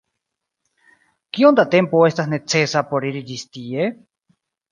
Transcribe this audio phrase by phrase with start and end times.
[1.37, 3.85] Kiom da tempo estas necesa por iri ĝis tie?